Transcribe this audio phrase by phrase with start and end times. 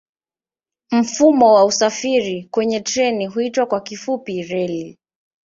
[0.91, 4.97] Mfumo wa usafiri kwa treni huitwa kwa kifupi reli.